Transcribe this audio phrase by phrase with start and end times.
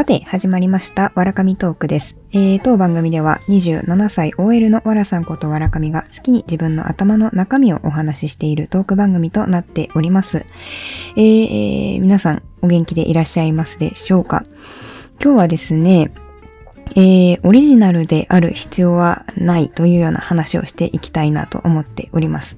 [0.00, 2.16] さて、始まりました、わらかみトークです。
[2.32, 10.46] えー、当番組では27歳 OL のわらさんことわらかみが好きに自分の頭の中身をお話ししているトーク番組となっております。
[11.16, 14.42] えー、皆さんお元気でいらっしゃいますでしょうか？
[15.22, 16.10] 今日はですね、
[16.96, 22.56] えー、オリジナルである必要はないというような話をしていきたいなと思っております。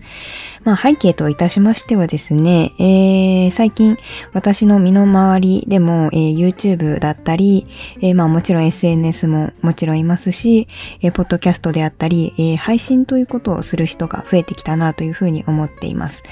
[0.65, 3.97] まあ背景といたしましてはですね、えー、最近
[4.33, 7.67] 私の身の回りでも、えー、YouTube だったり、
[8.01, 10.69] えー、まあもちろん SNS ももちろんいますし、
[11.01, 16.23] えー、ポッドキャストであったり、えー、配信ということをする人が増えてきたなというふうに思っています。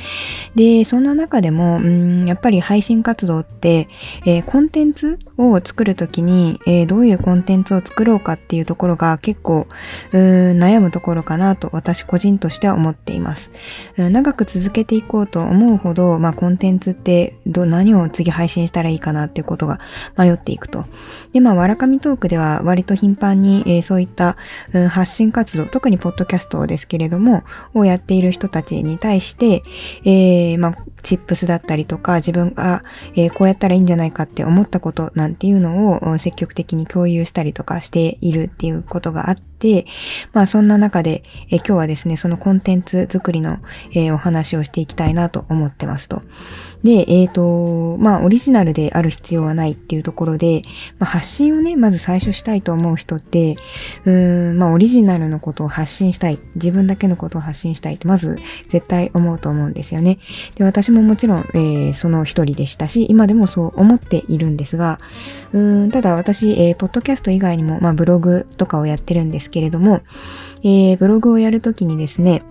[0.54, 3.88] で、そんな中でも、んやっぱり配信活動って、
[4.24, 9.66] えー、コンテンツを作るときに、えー、どういうコンテンツを作作ろうかっていうところが結構
[10.12, 13.50] 悩むところかなと私個人としては思っています。
[13.96, 19.80] 長く続けていこうと思うほど、まあ、コンテンツってど何を次配信したらいいかなっていうことが
[20.16, 20.84] 迷っていくと。
[21.32, 24.36] で、まあ、わらかみトークでは割と頻繁に、えー、そういった、
[24.72, 27.42] うん、発信活動、特にポッドキャストですけれども、
[27.74, 29.62] をやっている人たちに対して、
[30.04, 32.82] えー、まあ、チップスだったりとか、自分が、
[33.16, 39.86] えー、こうやったらいいんじゃないかって思ったことなんていうのを積極的に共有したりとかしているっていうことがあって、
[40.32, 43.58] まあそんな中で、え今日はですね、そのコンテンツ作りの、
[43.94, 46.22] えお話をしていきたいなと思ってますと。
[46.82, 50.62] で、えっ、ー、と、まあ、オリジナルである必要はないっていうところで、
[50.98, 53.56] まあ、発信をね、まず最初したいと思う人って、
[54.06, 56.38] うーん、まあ、オリジナルのことを発信したい。
[56.54, 58.38] 自分だけのことを発信したいって、まず
[58.68, 60.18] 絶対思うと思うんですよね。
[60.54, 64.98] で、私ももちろん、えー、その一人でしたし、今でもそう思っているんですが、
[65.52, 70.02] うーん、ただ私、えー、ポッドキャスト以外にも、まあ、ブログとかをやってるんですけれども、
[70.62, 72.42] えー、ブログをやるときにですね、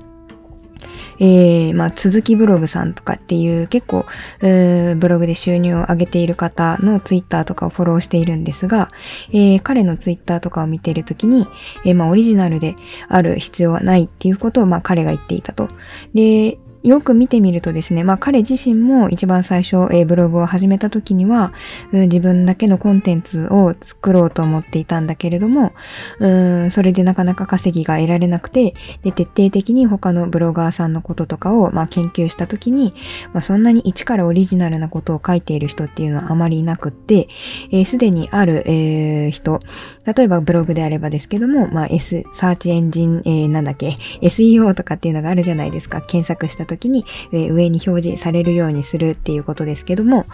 [1.19, 4.05] えー、まあ、続きブログさんとかっていう結構、
[4.42, 8.88] えー、ブログで収入を上げている方のツイッターとかをフォローしているんですが、
[9.31, 11.45] えー、彼のツイッターとかを見ているときに、
[11.86, 12.76] え、まあ、オリジナルで
[13.09, 15.67] ある必要はないっていうことを、まあ、彼が言っていたと。
[16.14, 21.51] で、よく見てみるとですね、まあ彼自身も一番最初、えー、ブログを始めた時には、
[21.91, 25.73] うん、自分だけのコンテンツを作ろうと思っていたんだけれども、
[26.19, 28.73] うん、それでなかなか稼ぎが得られなくて、
[29.03, 32.93] で、徹底的に他のブロガーさんのこととかを、まあ、研究した時に、
[33.33, 37.35] まあ、そんなに一からオリジナルなことを書いている人っていうのはあまりいなくって、す、
[37.71, 39.59] えー、で、にある、えー、人、
[40.05, 46.01] 例えばブログであればですけども、まあ、S、サーチエンジン、えー、なんだっけ、SEO とかっていうのがあるじゃないですか。
[46.01, 50.25] 検索した時に、えー、上に表示されるようにするっていうことですけども、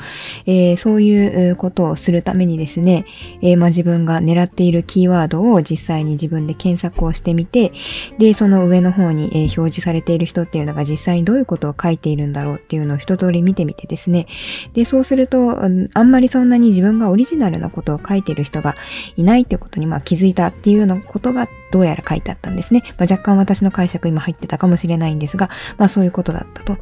[0.45, 3.05] えー、そういうことをするためにですね、
[3.41, 7.71] えー、まあ、自分が狙っているキーワードを実際に自分で検索をしてみて、
[8.19, 14.27] で、その上の方に、え表示されている人っていうのが実際にどういうことを書いているんだろうっていうのを一通り見てみてですね、
[14.73, 18.75] で、そうすると、あんまりそんなに自分がオリジナルなことを書いている人が
[19.15, 22.83] いないってことにまあ気づいたっていうようなことがどうやら書いてあったんですね。
[22.97, 26.77] まあ、若干私の解釈今入ってたかもしれないんですが、まあそういうことだったと。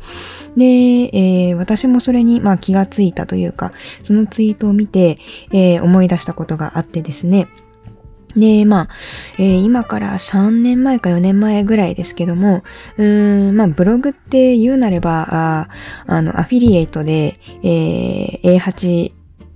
[0.56, 3.72] で、えー、私もそれにまあ気がついたというか、
[4.04, 5.18] そのツイートを見て、
[5.52, 7.48] えー、思い出したことがあってですね。
[8.36, 8.90] で、まあ、
[9.40, 12.64] えー、今から3年前か4年前ぐらいですけども、
[12.98, 15.70] うーん、まあ、ブログって言うなれば、あ
[16.06, 19.12] あの、アフィリエイトで、えー、A8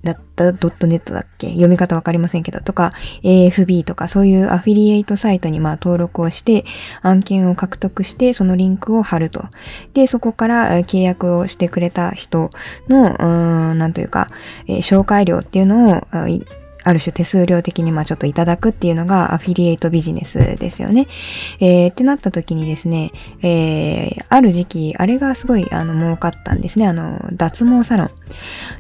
[0.07, 1.50] だったドットネットだっけ？
[1.50, 2.91] 読み方わかりませんけど、とか、
[3.23, 6.63] AFB とかそういうアフィリエイトサイトにまあ登録をして、
[7.01, 9.45] 案件を獲得して、そのリンクを貼ると。
[9.94, 12.50] で、そこから契約をしてくれた人
[12.88, 14.28] の、うん、なんというか、
[14.68, 16.01] え、紹介料っていうのを、
[16.88, 21.08] ある種手数料的にまあちょっといただくっていうのがアフィリエイトビジネスですよね。
[21.59, 23.12] えー、ってなった時にですね、
[23.42, 26.88] えー、ある時期、あれがすごいあの儲かったんですね。
[26.88, 28.12] あの、脱毛サロン。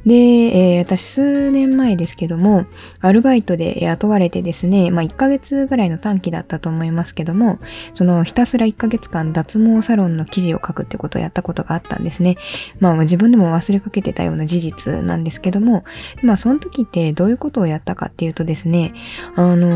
[0.05, 2.65] で、えー、私数年前ですけども、
[3.01, 7.59] アルバイトで雇われてですね、まあ1ヶ月ぐらいの短期だったと思いますけども、
[7.93, 12.37] そのひたすら1ヶ月間脱毛サロンの記事を書くってことをやったことがあったんですね。
[12.79, 15.83] まあ自分でも忘れかけてたような事実なんですけども、
[16.23, 18.93] まあその時ってどういうことをやったかっていうとですね、
[19.35, 19.67] あの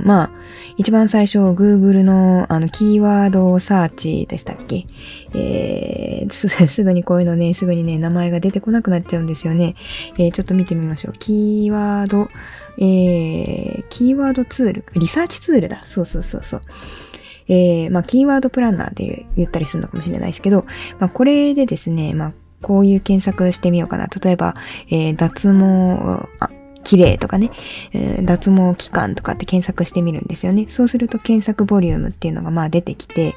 [0.00, 0.30] ー、まあ、
[0.76, 4.86] 一番最初 Google のあのキーワードサーチでしたっけ？
[5.34, 6.30] えー、
[6.66, 9.76] すぐにこういうのね、すぐにね、名前が出てこなくなっちゃうんですよね。
[10.18, 11.12] えー、ちょっと見てみましょう。
[11.18, 12.28] キーワード、
[12.78, 15.82] えー、キーワードツール、リサーチツールだ。
[15.84, 16.60] そうそうそうそう。
[17.50, 20.66] えー、まあ、キーワードプランナーって言ったりするのかもしれないですけど、
[20.98, 24.06] まあ、これでですね、まあ、こういう検索してみようかな。
[24.06, 24.54] 例えば、
[24.90, 26.28] えー、脱毛、
[26.88, 27.50] 綺麗とかね、
[27.92, 30.64] え、脱毛期間とかって検索してみるんですよね。
[30.68, 33.34] そうすると検索ボリュームっていうのがまあ出てきて、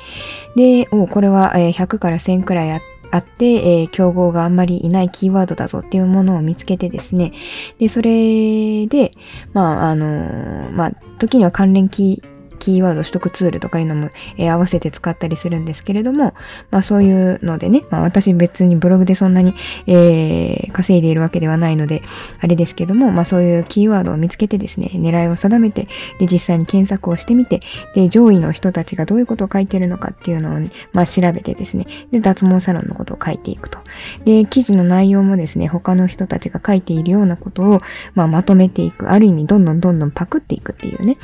[0.55, 2.81] で、おこれは100から1000くらいあっ
[3.11, 7.33] あって、えー、競合があんまりいないキーワードだぞっていうものを見つけてですね、
[7.77, 9.11] で、それで、
[9.51, 12.30] まあ、あのまあ、時には関連キー、
[12.61, 16.35] キーワード取得ツールとかいうのも、えー、合わせて使ったりするんですけれども、
[16.69, 19.55] まあそういうのでね、まあ私別にブログでそんなに、
[19.87, 22.03] えー、稼いでいるわけではないので、
[22.39, 25.87] あれですけども、まあそういうキーワードを見つけてですね、狙いを定めて、
[26.19, 27.61] で実際に検索をしてみて、
[27.95, 30.59] で上位の人たちがどういうことを書いてるのかっていうのを、
[30.93, 33.79] まあ調べてですね、で脱毛サロンのことを書いていくと。
[34.23, 37.79] で、記事の内容もですね、他の人たちが書いているようなことを、
[38.13, 39.09] まあまとめていく。
[39.09, 41.17] ある意味どんどんどんどんパクっていくっていうね、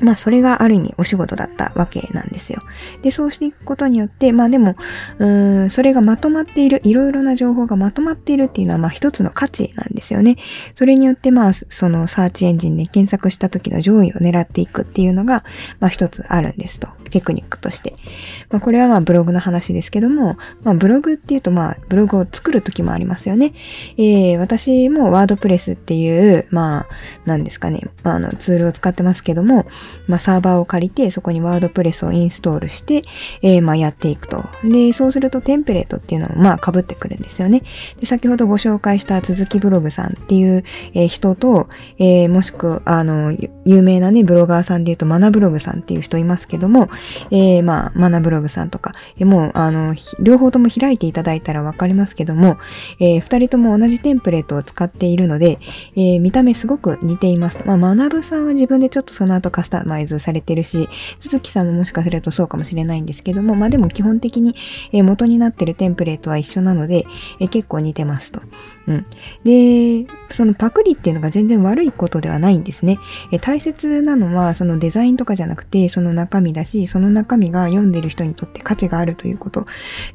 [0.00, 2.58] まあそれがある意味お仕事だったわけなんですよ。
[3.02, 4.76] で、そうしていくことによって、まあでも、
[5.18, 10.36] うーん、それがまとまっている、いろいろな情報がまとまっているっていうのはまあ一つの価値なんですよね。
[10.74, 15.44] それによってまあそのサーチエンジンで検索した時の上位を狙っていくっていうのが、
[15.78, 16.99] まあ一つあるんですと。
[17.10, 17.92] テクニックとして。
[18.50, 23.52] まあこれはまあブログの話ですけども、まあブログっていうとまあブログを作る時もありますよね。
[23.96, 26.86] えー、私もワードプレスっていう、まあ、
[27.24, 29.66] なんですかね、まあ、あのツールを使ってますけども、
[30.06, 33.02] まあ、サーバーを借りて、そこにワードプレスをインストールして、
[33.42, 34.44] えー、まあ、やっていくと。
[34.64, 37.62] で、そうするとテンプレートっていうのも、まあ、被ってくるんですよね。
[37.98, 40.62] で、先ほどご紹介した続きブログさんっていう、
[40.94, 41.68] えー、人と、
[41.98, 46.88] えー、もしくは、あの、有名なね、ブロガーさんで言うと、マナブログさんっていう人いますけども、
[47.30, 52.58] えー、まあ、マナブログさんとか、え、もう、あの、両方とも開いていただいたらわかりますけども、
[52.98, 55.58] えー、二人とも同じテンプレートを使っているので、
[55.96, 57.58] えー、見た目すごく似ています。
[57.64, 60.88] まあ、マナブさんは自分でちょっとその後カスタマイズされてるし、
[61.18, 64.54] 鈴木さんももしかするとそうかもしれないんですけども、まあでも基本的に
[64.92, 67.06] え元になってるテンプレートは一緒なので、
[67.40, 68.40] え結構似てますと。
[68.86, 69.06] うん。
[69.44, 72.98] で、そのパクリっていうのが全然悪いことではないんですね。
[73.32, 79.64] え大切なのはそのデザインとかじゃなくてその中身だし、その中身が読んでる人にとって価値があるということ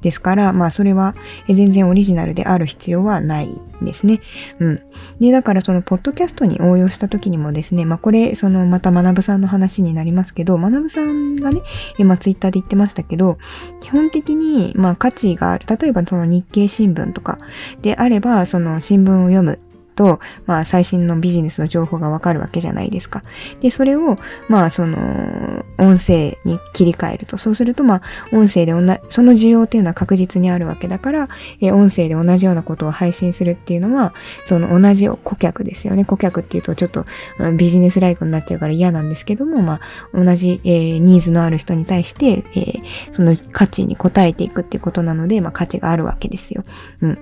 [0.01, 1.13] ですから、まあそれは
[1.47, 3.49] 全然オリジナルである必要はない
[3.81, 4.21] ですね。
[4.59, 4.81] うん。
[5.19, 11.61] で、だからそのポッドキャストに応用した時にもですね、まあこれ、そのまた学さんの話になりますけど、学さんがね、
[11.97, 13.37] 今ツイッターで言ってましたけど、
[13.81, 15.65] 基本的にまあ価値がある。
[15.67, 17.37] 例えばその日経新聞とか
[17.81, 19.59] であれば、その新聞を読む
[19.95, 23.23] と、まあ最新のビジネスの情報がわかるわけじゃないですか。
[23.61, 24.15] で、それを、
[24.49, 27.37] まあその、音声に切り替えると。
[27.37, 28.01] そうすると、まあ
[28.31, 31.27] 音声で同じ、その需要っていうのは確実にあるわけだから、
[31.61, 34.13] え音声で同じようなことを配信するっていうのは、
[34.45, 36.05] その同じ顧客ですよね。
[36.05, 37.05] 顧客っていうとちょっと、
[37.39, 39.79] うん、ビジネスライクになっちゃうから嫌なんですけども、ま
[40.13, 46.63] あ同じ、えー、ニーズのある人に対して、えー、その価値に応えていくっていうことなので、まあ価値があるわけですよ。
[47.01, 47.19] うん。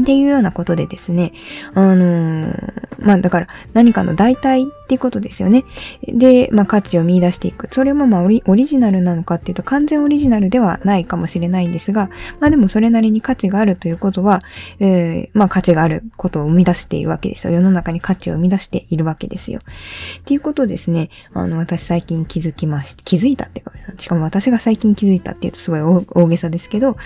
[0.00, 1.32] っていうようなことでですね、
[1.74, 5.64] あのー、まあだから何かの代替っていうことですよね。
[6.02, 7.68] で、まあ価値を見出していく。
[7.70, 12.10] それもまあオリジナルなのかっていうと完全オリジナルではないかもしれないんですが、
[12.40, 14.40] まあでもそれなりに価値があるということは、
[14.80, 17.52] えー、まあ価値があることを生み出しているわけですよ。
[17.52, 19.60] 世の中に価値を生み出しているわけですよ。
[19.60, 26.96] っていうことですね、あの私最近気づきまして、気づいたってか、しかも私が最近気づいたっていうとすごい大げさですけど、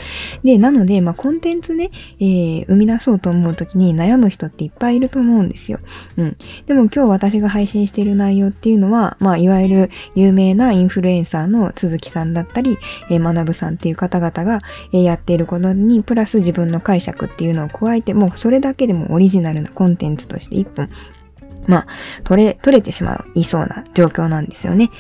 [0.43, 5.81] で、なので、まあコンテンツね、えー、生み出そうと思うときに悩む人っていっぱいいると思うんですよ。
[6.17, 6.37] うん。
[6.65, 12.79] でも今日私が配信信している内容っていうのは、まあ、いわゆる有名なインフルエンサーの鈴木さんだったり、
[13.11, 14.59] えー、学さんっていう方々が、
[14.93, 20.89] えー、やっていることに、プラス自分の解釈っていうのを加えて、もうそれだけでもオリジナルなコンテンツとして一本
[21.67, 21.87] まあ、
[22.25, 24.91] 取れ、取れてしまう、いそうな状況なんですよね。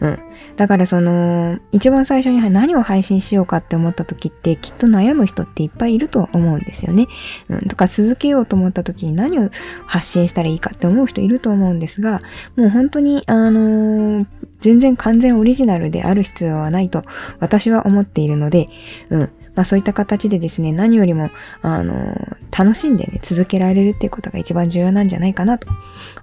[0.00, 0.18] うん。
[0.56, 7.06] だからその、一番最初に何を配信しようかって思った時って、きっと悩む人っていっぱいいると思うんですよね。
[7.48, 7.60] うん。
[7.68, 9.50] とか続けようと思った時に何を
[9.86, 12.20] 発信したらいいかって思う人いると思うんですが、
[12.56, 14.26] もう本当に、あのー、
[14.60, 17.04] 全然完全オリジナルである必要はないと
[17.40, 18.66] 私は思っているので、
[19.10, 19.30] うん。
[19.54, 21.30] まあそういった形でですね、何よりも、
[21.62, 22.16] あの、
[22.56, 25.68] 楽しんでね、続けられるっていうことが一番重要なんじゃないかなと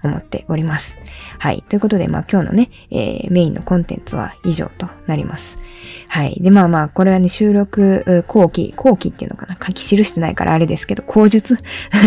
[0.04, 0.98] 思っております。
[1.40, 1.64] はい。
[1.68, 5.62] ということで、まあ今日のね、えー、メインのコンテンツは以上となります。
[6.08, 6.38] はい。
[6.42, 9.56] で、まあまあ、これはね、収録後期、後期っていうのかな？
[9.56, 11.58] 書き記してないからあれですけど、口述？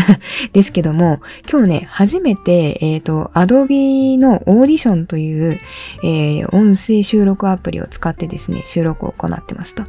[0.53, 5.59] ですけども、今日ね、初めて、えっ、ー、と、Adobe のオーディションという、
[6.03, 9.85] えー、音声収録アプリを使ってですね、収録を行ってますと。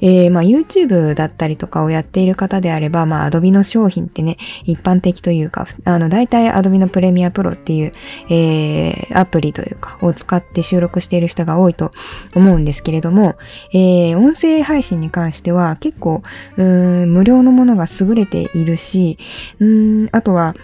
[0.00, 7.92] えー、まあ、YouTube だったりとかをやっている方であれば、まあ、Adobe の商品ってね、一般的というか、あの、大体 Adobe のプレミアプロっていう、
[8.28, 11.90] えー、アプリというか、を使って収録している人が多いと
[12.34, 13.36] 思うんですけれども、
[13.72, 16.22] えー、音声配信に関しては結構、
[16.56, 19.18] うーん無料のものが優れているし、
[19.60, 20.54] うんあとは、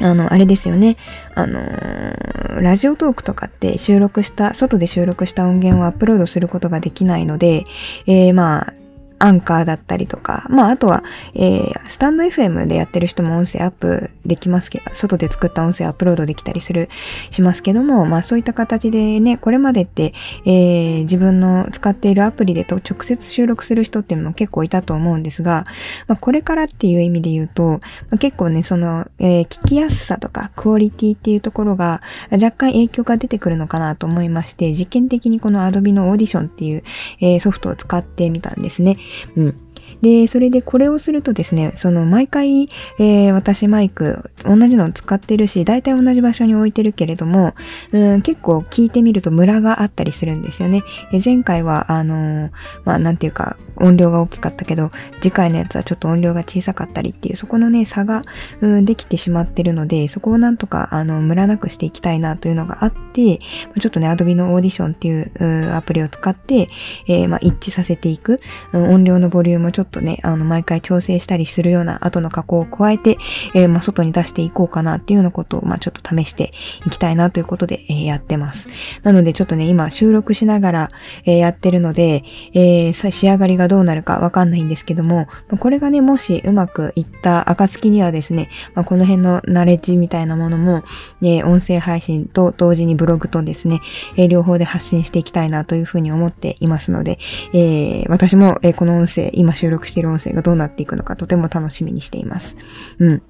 [0.00, 0.96] あの、あれですよね。
[1.34, 7.64] あのー、ラジオトークとかって収録した、外で収録した音源をアップロードすることができないので、
[8.06, 8.74] えー、まあ、
[9.22, 16.88] アンカーだったりとか、まあ、あとは、えー、スタンド FM でやってる人も音声アップできますけど、外で作った音声アップロードできたりする、
[17.30, 20.12] しますけども、まあ、そういった形でね、これまでって、
[20.44, 25.66] えー、自分の使っているアプリでと直接収録する人っていうのも結構いたと思うんですが、
[26.08, 27.78] まあ、これからっていう意味で言うと、ま
[28.16, 32.00] あ、結構ね、その、えー、聞きやすさとか、クオリティっていうところが、
[32.32, 36.82] 若干影響が出てくるのかなと思いまして、実験的にこの Adobe のオーディションっていう、
[37.20, 38.96] えー、ソフトを使ってみたんですね。
[39.36, 39.71] うん。
[40.02, 42.68] で、それでこれをするとですね、その毎回、
[42.98, 47.54] えー、私マイク同じのを使ってるし、大体同じ場所に置いてるけれども、
[47.92, 50.82] うん、結構聞いてみるとムラがあったりするんですよね。
[51.12, 52.50] え前回は、あのー、
[52.84, 54.90] まあ、なんていうか、音量が大きかったけど、
[55.20, 58.22] 次回のやつはちょっと音量が小さかったりっていう、そこのね、差が、
[58.60, 66.68] うん、できてしまってるので、そこをなんとか、あの、ムラなくしていきたいなというのがあって、ちょっとね、Adobe のオーディションっていうアプリを使って、
[67.08, 68.40] えー、まあ、一致させていく、
[68.72, 73.18] うん、音量のボリュームをちょっととね、あの、毎回調整したりするような後の加工を加えて、
[73.54, 76.50] えー、まあ、外に出していこうかなっていうようなことを、まあ、ちょっと試して
[76.84, 78.68] いきたいなということで、えー、やってます。
[79.02, 80.88] なので、ちょっとね、今収録しながら、
[81.24, 85.28] えー、やってるので、えー、仕上がりがどうなるかわかんないんですけども、
[85.60, 90.82] これがね、もしうまくいった暁にはですね、まあ、この辺のナレッジみたいなものも、
[91.20, 93.80] ね、音声配信と同時にブログとですね、
[94.16, 97.18] えー、両方で発信していきたいなというふうに思っていますので、
[97.52, 102.56] えー、私も、えー、この音声、今収録している音声がどうなっていくのかとても楽しみにしています。
[102.98, 103.22] うん。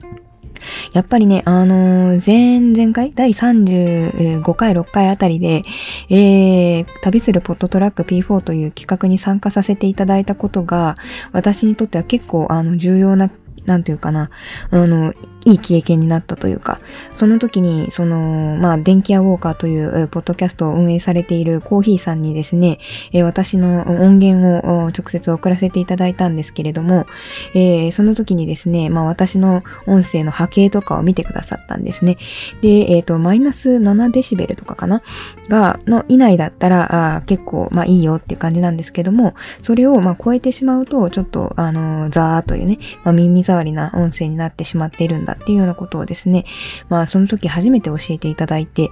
[0.93, 5.63] やっぱりね、あのー、前、前回第35回、6回あたりで、
[6.09, 10.95] えー、旅するポットトラック P4 という企画に参加させていただいたことが、
[11.33, 13.31] 私にとっては結構、あの、重要な
[13.67, 14.31] なんていうかな、
[14.71, 16.81] あの、いい経験になったというか、
[17.13, 22.79] その時に、その、まあ、電気屋ウォーカーという、ポッドキャストを運営されているコーヒーさんにですね、
[23.13, 27.07] え私の音源を直接送らせていただいたんですけれども、
[27.55, 32.19] えー、その時にですね、まあ、私の音声の波形とかを見てくださったんですね。
[32.61, 35.03] で、えっ、ー、と、マイナス7デシベルとかかな？
[35.49, 46.45] が、の以内だったら、あ結構、まあ、いいよっていう感じなんですけども、それを、まあ、超えてしまうと、ちょっと、あの、ザーというね、まあ、耳障りな音声になってしまっているんだっていうようなことをですね、
[46.89, 48.91] まあその時初めて教えていただいて、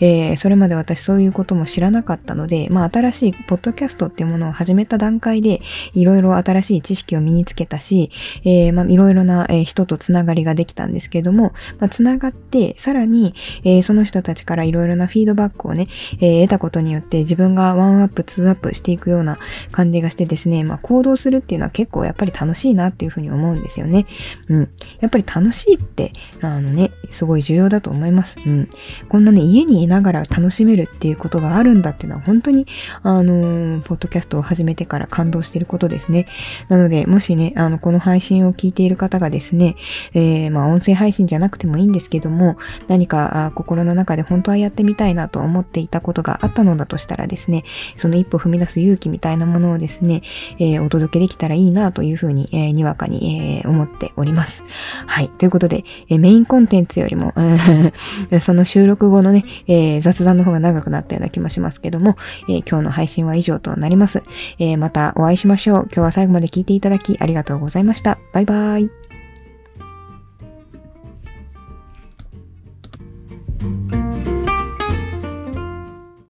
[0.00, 5.60] えー、それまで私そういうことも知らなかったので、まあ新しいポッドキャストっていうものを始めた段階で、
[5.94, 8.10] いろいろ新しい知識を身につけたし、
[8.44, 13.34] えー、まあいろいろな人とつながりができたんですけども、まあつながって、さらに、
[13.64, 15.88] えー、その人たちからいろいろなフィードバックをね、
[16.20, 19.36] えー、得たことによって自分がワンアップ、ツーアップしていくような
[19.70, 24.06] 感じがしてですね、まあ行動するっていうのは結構やっぱり楽しいなっていうふうに思うんですよね。
[24.48, 24.70] うん。
[25.00, 28.36] やっぱり楽しいって、あのね、すごい重要だと思います。
[28.44, 28.68] うん。
[29.08, 32.66] こんなね、家にいながら楽しめるっていうことがあるんだっていうのは本当に、
[33.02, 36.26] あのー、ポッドキャストを始めてから感動してることですね。
[36.68, 39.76] なので、もしね、あの、この配信を聞いている方がですね、
[40.14, 42.56] えー、まあ、音声配信じゃなくてもいいんですけども、
[42.88, 47.64] 何か心の中で本当はやってみたいなと思っていたことがあったのだとしたらですね、
[47.96, 50.22] その一歩踏み出す勇気みたいなものをですね、
[50.58, 54.64] えー、お届けできたらいいなというふうに、えー、にわかに、えー、思っております。
[55.06, 55.28] はい。
[55.28, 57.34] ということで、えメインコンテンツよりも、
[58.40, 62.16] その収録後のね、えー、雑談の方が長くなったような気もしますけども、
[62.48, 64.22] えー、今日の配信は以上となります。
[64.58, 65.82] えー、またお会いしましょう。
[65.84, 68.18] 今日は最後まで聞いていただきありがとうございました。
[68.32, 69.01] バイバーイ。